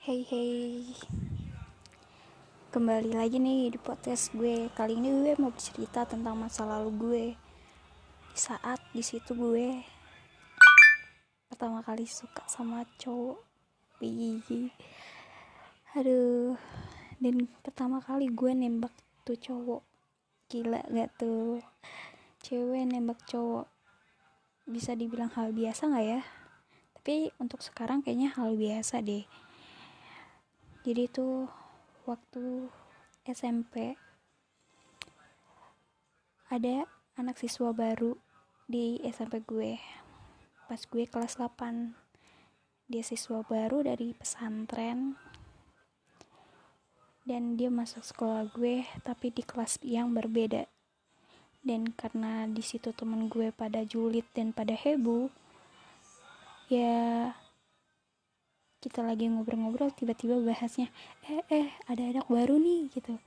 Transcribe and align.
Hey 0.00 0.24
hey. 0.24 0.96
Kembali 2.72 3.12
lagi 3.12 3.36
nih 3.36 3.68
di 3.68 3.76
podcast 3.76 4.32
gue. 4.32 4.72
Kali 4.72 4.96
ini 4.96 5.12
gue 5.12 5.36
mau 5.36 5.52
bercerita 5.52 6.08
tentang 6.08 6.40
masa 6.40 6.64
lalu 6.64 6.90
gue. 6.96 7.24
Di 8.32 8.38
saat 8.40 8.80
di 8.96 9.04
situ 9.04 9.36
gue 9.36 9.84
Pertama 11.52 11.84
kali 11.84 12.08
suka 12.08 12.48
sama 12.48 12.88
cowok. 12.96 13.44
Biji 14.00 14.72
Aduh. 15.92 16.56
Dan 17.20 17.52
pertama 17.60 18.00
kali 18.00 18.32
gue 18.32 18.56
nembak 18.56 18.96
tuh 19.28 19.36
cowok. 19.36 19.84
Gila 20.48 20.80
gak 20.96 21.12
tuh? 21.20 21.60
Cewek 22.40 22.88
nembak 22.88 23.20
cowok. 23.28 23.68
Bisa 24.64 24.96
dibilang 24.96 25.28
hal 25.36 25.52
biasa 25.52 25.92
gak 25.92 26.06
ya? 26.08 26.20
Tapi 26.96 27.36
untuk 27.36 27.60
sekarang 27.60 28.00
kayaknya 28.00 28.32
hal 28.32 28.56
biasa 28.56 29.04
deh 29.04 29.49
jadi 30.80 31.12
tuh 31.12 31.44
waktu 32.08 32.72
SMP 33.28 34.00
ada 36.48 36.88
anak 37.20 37.36
siswa 37.36 37.68
baru 37.76 38.16
di 38.64 38.96
SMP 39.04 39.44
gue. 39.44 39.76
Pas 40.64 40.80
gue 40.80 41.04
kelas 41.04 41.36
8 41.36 41.92
dia 42.88 43.04
siswa 43.04 43.44
baru 43.44 43.84
dari 43.84 44.16
pesantren. 44.16 45.20
Dan 47.28 47.60
dia 47.60 47.68
masuk 47.68 48.00
sekolah 48.00 48.48
gue 48.48 48.88
tapi 49.04 49.30
di 49.36 49.44
kelas 49.44 49.84
yang 49.84 50.16
berbeda. 50.16 50.64
Dan 51.60 51.92
karena 51.92 52.48
di 52.48 52.64
situ 52.64 52.96
temen 52.96 53.28
gue 53.28 53.52
pada 53.52 53.84
julid 53.84 54.24
dan 54.32 54.56
pada 54.56 54.72
heboh 54.72 55.28
ya 56.72 57.34
kita 58.80 59.04
lagi 59.04 59.28
ngobrol-ngobrol 59.28 59.92
tiba-tiba 59.92 60.40
bahasnya 60.40 60.88
eh 61.28 61.44
eh 61.52 61.68
ada 61.84 62.00
anak 62.00 62.26
baru 62.32 62.56
nih 62.56 62.88
gitu. 62.96 63.20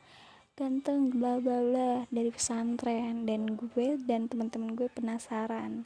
Ganteng 0.58 1.14
bla 1.14 1.38
bla 1.38 1.62
bla 1.62 1.92
dari 2.10 2.34
pesantren. 2.34 3.30
Dan 3.30 3.54
gue 3.54 4.02
dan 4.02 4.26
teman-teman 4.26 4.74
gue 4.74 4.90
penasaran. 4.90 5.86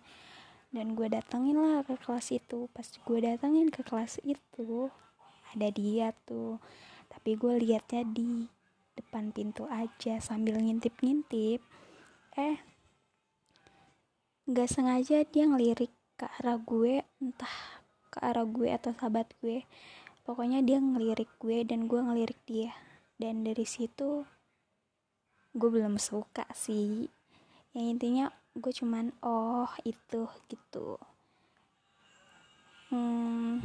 Dan 0.72 0.96
gue 0.96 1.12
datengin 1.12 1.59
lah 1.59 1.84
ke 1.84 2.00
kelas 2.00 2.32
itu. 2.32 2.72
Pas 2.72 2.88
gue 2.88 3.20
datengin 3.20 3.68
ke 3.68 3.84
kelas 3.84 4.24
itu 4.24 4.88
ada 5.52 5.68
dia 5.68 6.16
tuh. 6.24 6.64
Tapi 7.12 7.36
gue 7.36 7.59
liatnya 7.59 8.08
di 8.08 8.48
depan 8.96 9.36
pintu 9.36 9.68
aja 9.68 10.24
sambil 10.24 10.64
ngintip-ngintip. 10.64 11.59
Eh 12.40 12.58
nggak 14.48 14.72
sengaja 14.72 15.28
dia 15.28 15.44
ngelirik 15.44 15.92
ke 16.16 16.24
arah 16.40 16.56
gue 16.56 17.04
entah 17.20 17.77
ke 18.18 18.20
arah 18.26 18.50
gue 18.50 18.73
atau 18.73 18.90
sahabat 18.98 19.30
gue. 19.46 19.62
Pokoknya 20.26 20.66
dia 20.66 20.82
ngelirik 20.82 21.30
gue 21.38 21.62
dan 21.62 21.86
gue 21.86 22.02
ngelirik 22.02 22.42
dia. 22.50 22.74
Dan 23.22 23.46
dari 23.46 23.62
situ 23.62 24.26
gue 25.54 25.70
belum 25.70 26.02
suka 26.02 26.50
sih. 26.58 27.06
Yang 27.78 27.86
intinya 27.94 28.26
gue 28.58 28.74
cuman 28.74 29.14
oh 29.22 29.70
itu 29.86 30.26
gitu. 30.50 30.98
Hmm, 32.90 33.62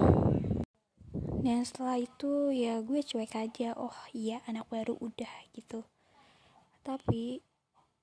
dan 1.40 1.64
setelah 1.64 1.96
itu 1.96 2.52
ya 2.52 2.82
gue 2.84 3.00
cuek 3.00 3.38
aja 3.38 3.72
oh 3.78 3.94
iya 4.12 4.44
anak 4.44 4.68
baru 4.68 5.00
udah 5.00 5.32
gitu. 5.56 5.80
Tapi 6.84 7.40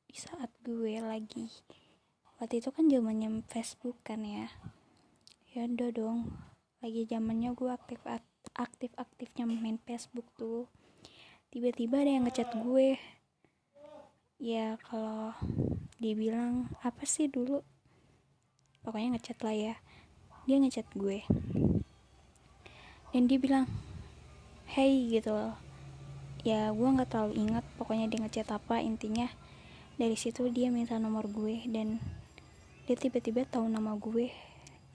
di 0.09 0.15
saat 0.17 0.49
gue 0.65 0.97
lagi 0.97 1.53
waktu 2.41 2.63
itu 2.63 2.71
kan 2.71 2.87
zamannya 2.87 3.43
Facebook 3.51 3.99
kan 4.01 4.23
ya 4.23 4.47
ya 5.49 5.65
udah 5.65 5.89
dong. 5.89 6.19
Lagi 6.77 7.09
zamannya 7.09 7.57
gue 7.57 7.73
aktif 7.73 7.97
aktif 8.53 8.93
aktifnya 8.93 9.49
main 9.49 9.81
Facebook 9.81 10.29
tuh. 10.37 10.69
Tiba-tiba 11.49 12.05
ada 12.05 12.11
yang 12.13 12.29
ngechat 12.29 12.53
gue. 12.53 13.01
Ya 14.37 14.77
kalau 14.85 15.33
dibilang 15.97 16.69
apa 16.85 17.01
sih 17.09 17.25
dulu? 17.25 17.65
Pokoknya 18.85 19.17
ngechat 19.17 19.41
lah 19.41 19.55
ya. 19.57 19.73
Dia 20.45 20.61
ngechat 20.61 20.85
gue. 20.93 21.25
Dan 23.09 23.25
dia 23.25 23.41
bilang 23.41 23.65
hey 24.69 25.09
gitu 25.09 25.33
loh. 25.33 25.57
Ya 26.45 26.69
gue 26.69 26.87
nggak 26.93 27.09
terlalu 27.09 27.49
ingat 27.49 27.65
pokoknya 27.81 28.05
dia 28.05 28.21
ngechat 28.21 28.53
apa 28.53 28.85
intinya. 28.85 29.25
Dari 29.97 30.13
situ 30.13 30.45
dia 30.53 30.69
minta 30.69 31.01
nomor 31.01 31.25
gue 31.25 31.65
dan 31.65 31.97
dia 32.85 32.93
tiba-tiba 32.93 33.49
tahu 33.49 33.65
nama 33.65 33.97
gue 33.97 34.29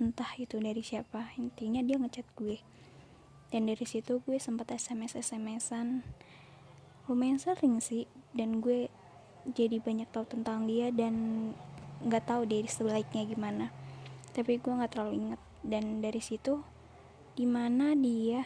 entah 0.02 0.34
itu 0.40 0.58
dari 0.58 0.82
siapa 0.82 1.30
intinya 1.38 1.78
dia 1.80 1.94
ngechat 1.98 2.26
gue. 2.34 2.58
Dan 3.54 3.70
dari 3.70 3.86
situ 3.86 4.18
gue 4.26 4.38
sempat 4.42 4.74
sms 4.74 5.22
smsan 5.22 6.02
lumayan 7.06 7.38
sering 7.38 7.78
sih 7.78 8.08
dan 8.34 8.58
gue 8.58 8.88
jadi 9.44 9.76
banyak 9.78 10.08
tahu 10.08 10.24
tentang 10.24 10.64
dia 10.64 10.88
dan 10.88 11.14
nggak 12.02 12.24
tahu 12.26 12.42
dari 12.48 12.66
sebaliknya 12.66 13.22
gimana. 13.28 13.70
Tapi 14.34 14.58
gue 14.58 14.72
nggak 14.72 14.92
terlalu 14.92 15.12
inget 15.20 15.40
dan 15.62 16.02
dari 16.02 16.18
situ 16.18 16.64
di 17.38 17.46
mana 17.46 17.94
dia 17.94 18.42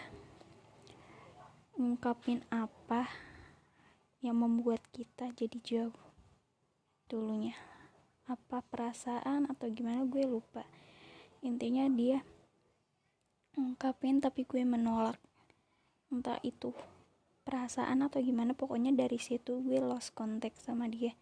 ngungkapin 1.78 2.42
apa 2.50 3.06
yang 4.18 4.36
membuat 4.42 4.82
kita 4.92 5.30
jadi 5.32 5.58
jauh 5.62 5.96
dulunya? 7.08 7.56
Apa 8.28 8.60
perasaan 8.60 9.48
atau 9.48 9.72
gimana? 9.72 10.04
Gue 10.04 10.28
lupa 10.28 10.66
intinya 11.42 11.86
dia 11.90 12.22
ungkapin 13.58 14.22
tapi 14.22 14.46
gue 14.46 14.62
menolak. 14.62 15.18
Entah 16.08 16.38
itu 16.46 16.72
perasaan 17.42 18.06
atau 18.06 18.22
gimana 18.22 18.54
pokoknya 18.54 18.94
dari 18.94 19.18
situ 19.18 19.60
gue 19.66 19.82
lost 19.82 20.14
contact 20.14 20.62
sama 20.62 20.86
dia. 20.86 21.12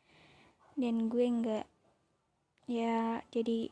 Dan 0.77 1.09
gue 1.09 1.25
nggak 1.25 1.67
ya 2.69 3.25
jadi 3.33 3.71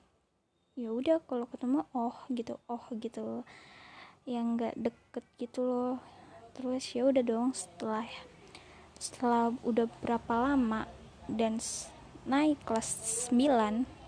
ya 0.74 0.90
udah 0.90 1.22
kalau 1.28 1.46
ketemu 1.46 1.84
oh 1.92 2.16
gitu 2.32 2.56
oh 2.66 2.84
gitu. 2.96 3.44
Yang 4.24 4.46
nggak 4.56 4.74
deket 4.80 5.24
gitu 5.36 5.60
loh. 5.62 5.96
Terus 6.56 6.84
ya 6.96 7.04
udah 7.04 7.22
dong 7.22 7.52
setelah 7.52 8.08
setelah 8.96 9.52
udah 9.66 9.90
berapa 10.00 10.32
lama 10.32 10.88
dan 11.28 11.60
naik 12.24 12.56
kelas 12.64 13.28
9 13.28 14.03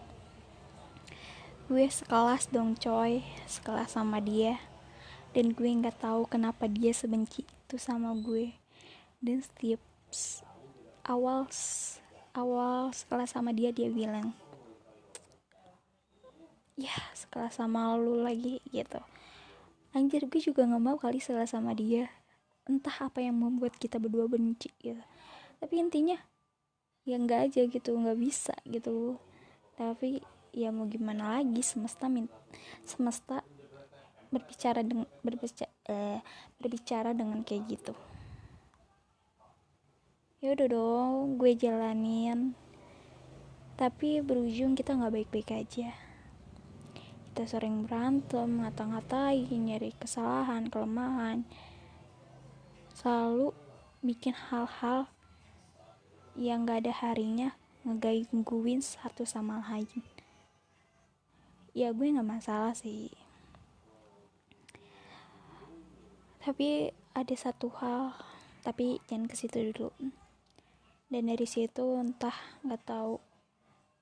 gue 1.66 1.86
sekelas 1.90 2.54
dong 2.54 2.78
coy. 2.78 3.26
Sekelas 3.50 3.98
sama 3.98 4.22
dia. 4.22 4.62
Dan 5.34 5.50
gue 5.50 5.66
nggak 5.66 5.98
tahu 5.98 6.30
kenapa 6.30 6.70
dia 6.70 6.94
sebenci 6.94 7.42
itu 7.42 7.76
sama 7.76 8.14
gue. 8.14 8.54
Dan 9.18 9.42
setiap 9.42 9.82
awal 11.02 11.50
awal 12.38 12.94
sekelas 12.94 13.34
sama 13.34 13.50
dia 13.50 13.74
dia 13.74 13.90
bilang 13.90 14.36
ya 16.76 16.92
sekelas 17.16 17.56
sama 17.56 17.96
lu 17.96 18.22
lagi 18.22 18.60
gitu. 18.68 19.00
Anjir 19.96 20.28
gue 20.28 20.38
juga 20.38 20.68
nggak 20.68 20.84
mau 20.84 20.96
kali 21.00 21.18
sekelas 21.18 21.56
sama 21.56 21.72
dia. 21.72 22.12
Entah 22.68 23.10
apa 23.10 23.24
yang 23.24 23.40
membuat 23.40 23.74
kita 23.80 23.96
berdua 23.96 24.28
benci 24.28 24.68
gitu. 24.78 25.00
Tapi 25.58 25.74
intinya 25.80 26.20
ya 27.08 27.16
nggak 27.16 27.50
aja 27.50 27.64
gitu 27.66 27.90
nggak 27.96 28.18
bisa 28.20 28.54
gitu. 28.68 29.16
Tapi 29.74 30.20
ya 30.56 30.72
mau 30.72 30.88
gimana 30.88 31.36
lagi 31.36 31.60
semesta 31.60 32.08
min 32.08 32.32
semesta 32.88 33.44
berbicara 34.32 34.80
dengan 34.80 35.04
berbicara 35.20 35.68
eh, 35.92 36.24
berbicara 36.56 37.12
dengan 37.12 37.44
kayak 37.44 37.62
gitu. 37.68 37.92
Ya 40.40 40.56
udah 40.56 40.68
dong 40.72 41.36
gue 41.36 41.52
jalanin. 41.52 42.56
Tapi 43.76 44.24
berujung 44.24 44.72
kita 44.72 44.96
nggak 44.96 45.12
baik-baik 45.12 45.52
aja. 45.52 45.92
Kita 47.28 47.44
sering 47.44 47.84
berantem 47.84 48.64
ngata-ngatain 48.64 49.60
nyari 49.60 49.92
kesalahan 50.00 50.72
kelemahan. 50.72 51.44
Selalu 52.96 53.52
bikin 54.00 54.32
hal-hal 54.32 55.12
yang 56.32 56.64
gak 56.64 56.88
ada 56.88 56.92
harinya 57.04 57.52
ngegangguin 57.84 58.80
satu 58.80 59.28
sama 59.28 59.60
lain 59.68 60.15
ya 61.76 61.92
gue 61.92 62.08
nggak 62.08 62.24
masalah 62.24 62.72
sih. 62.72 63.12
Tapi 66.40 66.88
ada 67.12 67.34
satu 67.36 67.68
hal 67.76 68.16
tapi 68.64 68.96
jangan 69.04 69.28
ke 69.28 69.36
situ 69.36 69.76
dulu. 69.76 69.92
Dan 71.12 71.28
dari 71.28 71.44
situ 71.44 72.00
entah 72.00 72.32
nggak 72.64 72.80
tahu 72.88 73.20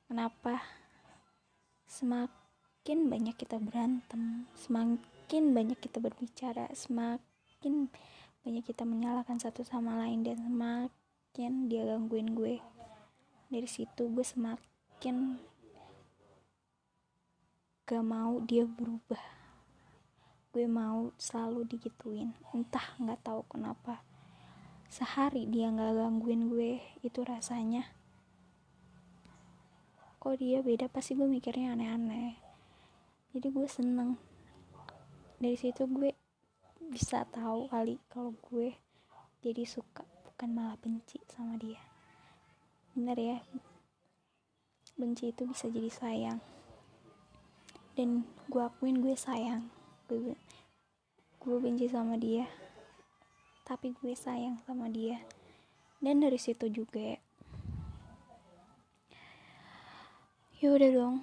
kenapa 0.07 0.63
semakin 1.91 3.11
banyak 3.11 3.35
kita 3.35 3.59
berantem 3.59 4.47
semakin 4.55 5.51
banyak 5.51 5.77
kita 5.83 5.99
berbicara 5.99 6.71
semakin 6.73 7.91
banyak 8.47 8.65
kita 8.65 8.87
menyalahkan 8.87 9.43
satu 9.43 9.67
sama 9.67 9.99
lain 9.99 10.23
dan 10.23 10.39
semakin 10.39 11.67
dia 11.67 11.83
gangguin 11.91 12.39
gue. 12.39 12.63
Dari 13.51 13.67
situ 13.67 14.15
gue 14.15 14.23
semakin 14.23 15.43
gak 17.85 18.01
mau 18.01 18.41
dia 18.41 18.65
berubah. 18.65 19.21
Gue 20.57 20.65
mau 20.65 21.13
selalu 21.21 21.69
digituin. 21.69 22.33
Entah 22.57 22.97
nggak 22.97 23.21
tahu 23.21 23.45
kenapa. 23.45 24.01
Sehari 24.89 25.45
dia 25.45 25.69
nggak 25.69 25.93
gangguin 25.93 26.49
gue 26.49 26.81
itu 27.05 27.21
rasanya. 27.21 27.85
Kok 30.17 30.41
dia 30.41 30.65
beda? 30.65 30.89
Pasti 30.89 31.13
gue 31.13 31.29
mikirnya 31.29 31.77
aneh-aneh. 31.77 32.41
Jadi 33.37 33.53
gue 33.53 33.69
seneng. 33.69 34.17
Dari 35.37 35.61
situ 35.61 35.85
gue 35.85 36.17
bisa 36.89 37.29
tahu 37.29 37.69
kali 37.69 38.01
kalau 38.09 38.33
gue 38.49 38.73
jadi 39.45 39.69
suka 39.69 40.09
bukan 40.25 40.57
malah 40.57 40.81
benci 40.81 41.21
sama 41.29 41.61
dia. 41.61 41.85
Bener 42.97 43.19
ya? 43.21 43.39
Benci 44.97 45.37
itu 45.37 45.45
bisa 45.45 45.69
jadi 45.69 45.93
sayang 45.93 46.54
dan 47.95 48.27
gue 48.51 48.63
akuin 48.63 48.99
gue 48.99 49.15
sayang. 49.15 49.71
Gue 50.11 50.35
gue 51.43 51.57
benci 51.63 51.87
sama 51.87 52.19
dia. 52.19 52.51
Tapi 53.63 53.95
gue 53.95 54.13
sayang 54.13 54.61
sama 54.67 54.91
dia. 54.91 55.23
Dan 56.03 56.21
dari 56.21 56.37
situ 56.37 56.69
juga 56.69 57.01
ya. 57.01 57.19
Udah 60.65 60.91
dong. 60.91 61.17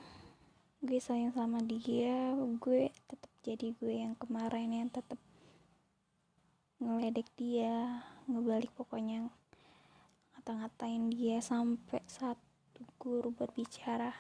Gue 0.80 1.02
sayang 1.02 1.36
sama 1.36 1.60
dia. 1.66 2.34
Gue 2.62 2.94
tetap 3.10 3.32
jadi 3.42 3.74
gue 3.76 3.94
yang 4.06 4.14
kemarin 4.16 4.70
yang 4.70 4.90
tetap 4.94 5.18
ngeledek 6.82 7.30
dia 7.38 8.02
ngebalik 8.26 8.74
pokoknya 8.74 9.30
ngata-ngatain 10.34 11.14
dia 11.14 11.38
sampai 11.38 12.02
saat 12.10 12.38
guru 12.98 13.30
berbicara 13.30 14.14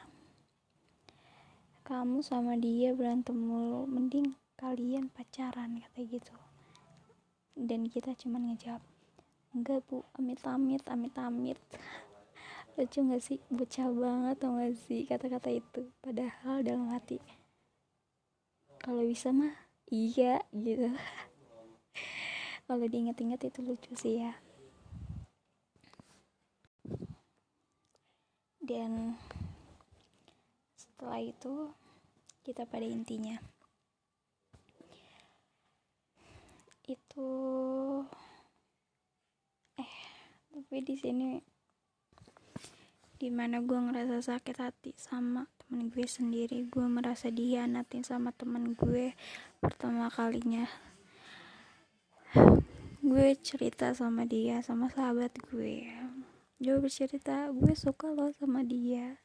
kamu 1.91 2.23
sama 2.23 2.55
dia 2.55 2.95
berantem 2.95 3.35
mulu 3.35 3.83
mending 3.83 4.39
kalian 4.55 5.11
pacaran 5.11 5.75
kata 5.75 6.07
gitu. 6.07 6.31
Dan 7.51 7.91
kita 7.91 8.15
cuman 8.15 8.47
ngejawab 8.47 8.79
enggak 9.51 9.83
bu 9.91 10.07
amit 10.15 10.39
amit 10.47 10.87
amit 10.87 11.11
amit 11.19 11.59
lucu 12.79 13.03
gak 13.03 13.19
sih? 13.19 13.43
Bocah 13.51 13.91
banget 13.91 14.39
tau 14.39 14.55
gak 14.55 14.71
sih 14.87 15.03
kata-kata 15.03 15.51
itu? 15.51 15.91
Padahal 15.99 16.63
dalam 16.63 16.95
hati 16.95 17.19
kalau 18.79 19.03
bisa 19.03 19.35
mah 19.35 19.51
iya 19.91 20.39
gitu. 20.55 20.95
Kalau 22.71 22.87
diinget-inget 22.87 23.51
itu 23.51 23.59
lucu 23.59 23.91
sih 23.99 24.23
ya. 24.23 24.39
Dan 28.63 29.19
setelah 30.73 31.19
itu 31.19 31.75
kita 32.41 32.65
pada 32.65 32.85
intinya. 32.85 33.37
Itu 36.81 37.29
eh 39.77 39.95
tapi 40.49 40.77
di 40.81 40.95
sini 40.97 41.37
di 43.21 43.29
mana 43.29 43.61
gue 43.61 43.77
ngerasa 43.77 44.17
sakit 44.25 44.57
hati 44.57 44.91
sama 44.97 45.45
temen 45.61 45.93
gue 45.93 46.09
sendiri. 46.09 46.65
Gue 46.65 46.89
merasa 46.89 47.29
dihianatin 47.29 48.01
sama 48.01 48.33
temen 48.33 48.73
gue 48.73 49.13
pertama 49.61 50.09
kalinya. 50.09 50.65
Gue 53.05 53.37
cerita 53.37 53.93
sama 53.93 54.25
dia 54.25 54.65
sama 54.65 54.89
sahabat 54.89 55.37
gue. 55.53 55.93
Gue 56.57 56.75
bercerita 56.81 57.53
gue 57.53 57.77
suka 57.77 58.09
loh 58.09 58.33
sama 58.33 58.65
dia 58.65 59.21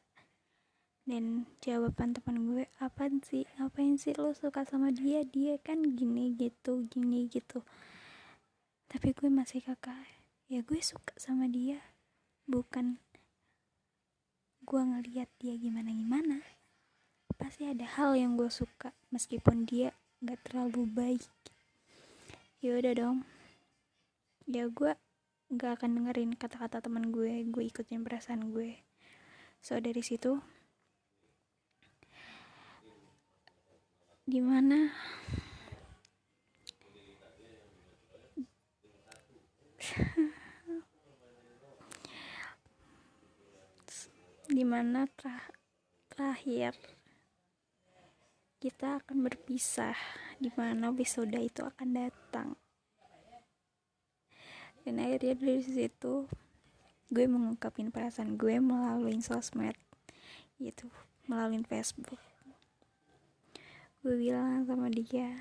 dan 1.07 1.47
jawaban 1.63 2.11
teman 2.11 2.51
gue 2.51 2.67
apa 2.83 3.07
sih? 3.23 3.47
Ngapain 3.55 3.95
sih 3.95 4.11
lo 4.19 4.35
suka 4.35 4.67
sama 4.67 4.91
dia? 4.91 5.23
Dia 5.23 5.55
kan 5.63 5.95
gini 5.95 6.35
gitu 6.35 6.83
gini 6.91 7.31
gitu. 7.31 7.63
Tapi 8.91 9.15
gue 9.15 9.31
masih 9.31 9.63
kakak 9.63 9.95
ya 10.51 10.59
gue 10.59 10.83
suka 10.83 11.15
sama 11.15 11.47
dia. 11.47 11.79
Bukan 12.43 12.99
gue 14.67 14.81
ngeliat 14.83 15.31
dia 15.39 15.55
gimana 15.55 15.95
gimana 15.95 16.43
pasti 17.39 17.69
ada 17.69 17.87
hal 17.87 18.19
yang 18.19 18.35
gue 18.35 18.51
suka 18.51 18.91
meskipun 19.13 19.63
dia 19.63 19.95
gak 20.19 20.43
terlalu 20.43 20.83
baik. 20.91 21.31
Ya 22.59 22.75
udah 22.75 22.93
dong. 22.97 23.17
Ya 24.43 24.67
gue 24.67 24.97
gak 25.55 25.79
akan 25.79 26.03
dengerin 26.03 26.35
kata-kata 26.35 26.83
teman 26.83 27.15
gue 27.15 27.47
gue 27.47 27.63
ikutin 27.63 28.03
perasaan 28.03 28.51
gue. 28.51 28.83
So 29.63 29.79
dari 29.79 30.03
situ 30.03 30.43
di 34.27 34.43
mana 34.43 34.91
di 44.51 44.67
mana 44.67 45.07
terakhir 46.11 46.75
kita 48.59 48.99
akan 48.99 49.23
berpisah? 49.23 49.95
Di 50.35 50.51
mana 50.59 50.91
wisuda 50.91 51.39
itu 51.39 51.63
akan 51.63 51.95
datang? 51.95 52.59
Dan 54.83 54.99
akhirnya 54.99 55.39
dari 55.39 55.63
situ 55.63 56.27
gue 57.07 57.25
mengungkapin 57.31 57.95
perasaan 57.95 58.35
gue 58.35 58.59
melalui 58.59 59.23
sosmed 59.23 59.79
gitu 60.59 60.91
melalui 61.31 61.63
Facebook 61.63 62.26
gue 64.07 64.15
bilang 64.15 64.63
sama 64.63 64.87
dia 64.87 65.35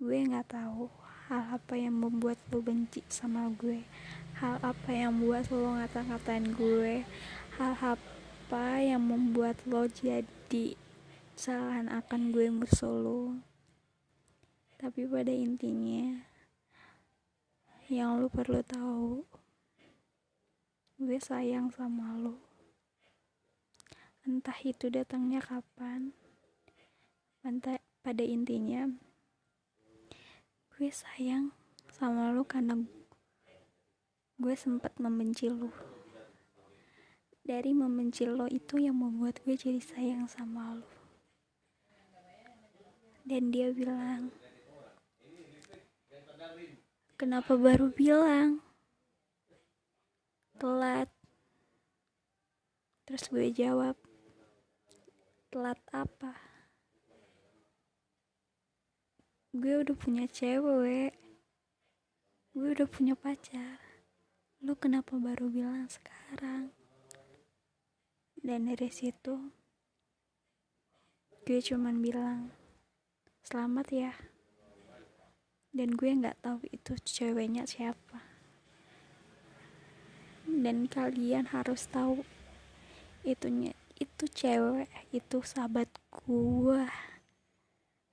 gue 0.00 0.24
nggak 0.24 0.56
tahu 0.56 0.88
hal 1.28 1.52
apa 1.52 1.76
yang 1.76 2.00
membuat 2.00 2.40
lo 2.48 2.64
benci 2.64 3.04
sama 3.12 3.52
gue 3.60 3.84
hal 4.40 4.56
apa 4.64 4.88
yang 4.88 5.12
membuat 5.12 5.52
lo 5.52 5.76
ngata-ngatain 5.76 6.56
gue 6.56 7.04
hal 7.60 7.76
apa 7.76 8.64
yang 8.80 9.04
membuat 9.04 9.60
lo 9.68 9.84
jadi 9.84 10.72
kesalahan 11.36 11.92
akan 11.92 12.32
gue 12.32 12.48
musuh 12.48 12.88
lo 12.88 13.36
tapi 14.80 15.04
pada 15.04 15.28
intinya 15.28 16.24
yang 17.92 18.16
lu 18.16 18.32
perlu 18.32 18.64
tahu 18.64 19.28
gue 20.96 21.18
sayang 21.20 21.68
sama 21.68 22.16
lo. 22.16 22.40
Entah 24.24 24.56
itu 24.64 24.88
datangnya 24.88 25.44
kapan 25.44 26.16
entah 27.40 27.80
pada 28.04 28.20
intinya 28.20 28.90
gue 30.76 30.90
sayang 30.92 31.52
sama 31.92 32.32
lo 32.32 32.44
karena 32.44 32.80
gue 34.40 34.54
sempat 34.56 34.96
membenci 35.00 35.48
lo 35.48 35.72
dari 37.44 37.72
membenci 37.72 38.28
lo 38.28 38.48
itu 38.48 38.80
yang 38.80 39.00
membuat 39.00 39.40
gue 39.44 39.56
jadi 39.56 39.80
sayang 39.80 40.28
sama 40.28 40.80
lo 40.80 40.88
dan 43.24 43.52
dia 43.52 43.72
bilang 43.72 44.32
Kenapa 47.20 47.52
baru 47.52 47.92
bilang? 47.92 48.64
Telat. 50.56 51.12
Terus 53.04 53.28
gue 53.28 53.52
jawab, 53.52 53.92
telat 55.52 55.76
apa? 55.92 56.49
Gue 59.50 59.82
udah 59.82 59.96
punya 59.98 60.24
cewek. 60.30 61.14
Gue 62.54 62.68
udah 62.74 62.88
punya 62.90 63.14
pacar. 63.14 63.78
Lu 64.62 64.76
kenapa 64.76 65.16
baru 65.16 65.50
bilang 65.50 65.90
sekarang? 65.90 66.70
Dan 68.40 68.72
dari 68.72 68.88
situ, 68.88 69.52
gue 71.44 71.60
cuman 71.60 72.00
bilang, 72.00 72.48
selamat 73.50 73.88
ya 73.90 74.12
dan 75.70 75.94
gue 75.94 76.10
nggak 76.10 76.42
tahu 76.42 76.66
itu 76.74 76.98
ceweknya 77.06 77.62
siapa 77.62 78.22
dan 80.46 80.90
kalian 80.90 81.46
harus 81.50 81.86
tahu 81.86 82.26
itunya 83.22 83.70
itu 83.98 84.26
cewek 84.26 84.90
itu 85.14 85.38
sahabat 85.46 85.86
gue 86.10 86.82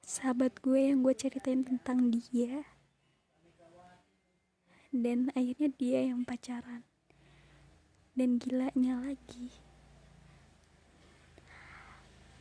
sahabat 0.08 0.64
gue 0.64 0.88
yang 0.88 1.04
gue 1.04 1.12
ceritain 1.12 1.68
tentang 1.68 2.08
dia. 2.08 2.64
Dan 4.88 5.28
akhirnya 5.36 5.68
dia 5.76 6.00
yang 6.08 6.24
pacaran. 6.24 6.88
Dan 8.16 8.40
gilanya 8.40 9.04
lagi. 9.04 9.52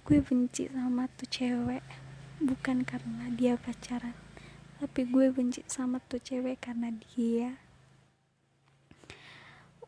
Gue 0.07 0.23
benci 0.23 0.71
sama 0.71 1.11
tuh 1.19 1.27
cewek. 1.27 1.83
Bukan 2.39 2.87
karena 2.87 3.35
dia 3.35 3.59
pacaran. 3.59 4.15
Tapi 4.79 5.03
gue 5.03 5.35
benci 5.35 5.67
sama 5.67 5.99
tuh 6.07 6.23
cewek 6.23 6.63
karena 6.63 6.95
dia. 6.95 7.59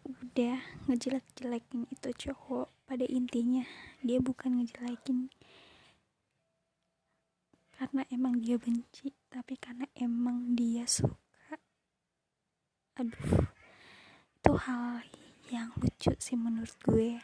Udah 0.02 0.58
ngejelek-jelekin 0.90 1.86
itu 1.94 2.10
cowok 2.26 2.74
pada 2.90 3.06
intinya. 3.06 3.62
Dia 4.02 4.18
bukan 4.18 4.58
ngejelekin 4.58 5.30
karena 7.78 8.02
emang 8.10 8.42
dia 8.42 8.58
benci 8.58 9.14
tapi 9.30 9.54
karena 9.54 9.86
emang 9.94 10.58
dia 10.58 10.82
suka. 10.82 11.62
Aduh 12.98 13.46
itu 14.34 14.52
hal 14.66 15.06
yang 15.46 15.70
lucu 15.78 16.10
sih 16.18 16.34
menurut 16.34 16.74
gue. 16.82 17.22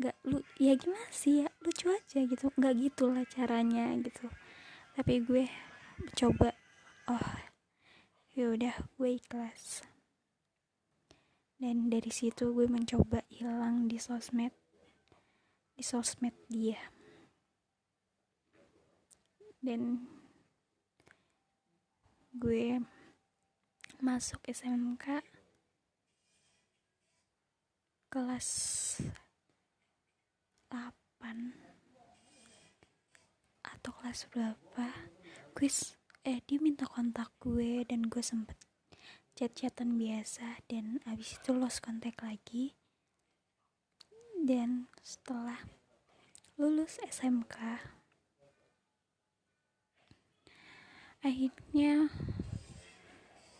Nggak 0.00 0.16
lu 0.24 0.40
ya 0.56 0.72
gimana 0.80 1.04
sih 1.12 1.44
ya? 1.44 1.52
Lucu 1.60 1.92
aja 1.92 2.24
gitu. 2.24 2.48
Nggak 2.56 2.74
gitulah 2.80 3.28
caranya 3.28 3.92
gitu. 4.00 4.32
Tapi 4.96 5.20
gue 5.20 5.44
coba 6.16 6.56
oh 7.12 7.28
yaudah 8.32 8.88
gue 8.96 9.20
ikhlas. 9.20 9.84
Dan 11.60 11.92
dari 11.92 12.08
situ 12.08 12.56
gue 12.56 12.64
mencoba 12.64 13.20
hilang 13.28 13.84
di 13.84 14.00
sosmed 14.00 14.56
di 15.72 15.80
sosmed 15.80 16.36
dia 16.52 16.91
dan 19.62 20.10
gue 22.34 22.82
masuk 24.02 24.42
SMK 24.50 25.22
kelas 28.10 28.50
8 30.66 30.90
atau 33.62 33.90
kelas 34.02 34.26
berapa. 34.34 34.86
Gue 35.54 35.70
eh 36.26 36.42
dia 36.42 36.58
minta 36.58 36.90
kontak 36.90 37.30
gue 37.38 37.86
dan 37.86 38.10
gue 38.10 38.20
sempet 38.20 38.58
chat-chatan 39.38 39.94
biasa 39.94 40.66
dan 40.66 40.98
abis 41.06 41.38
itu 41.38 41.54
lost 41.54 41.78
kontak 41.78 42.18
lagi. 42.18 42.74
Dan 44.42 44.90
setelah 45.06 45.62
lulus 46.58 46.98
SMK 47.06 48.01
akhirnya 51.22 52.10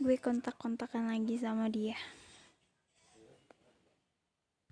gue 0.02 0.16
kontak-kontakan 0.18 1.14
lagi 1.14 1.38
sama 1.38 1.70
dia 1.70 1.94